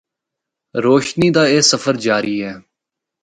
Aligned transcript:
روشنی 0.85 1.27
دا 1.35 1.43
اے 1.51 1.59
سفر 1.71 1.95
جاری 2.05 2.35
ہے۔ 2.45 2.53